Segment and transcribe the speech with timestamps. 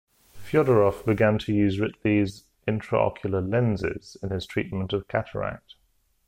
[0.33, 5.75] Fyodorov began to use Ridley's intraocular lenses in his treatment of cataract.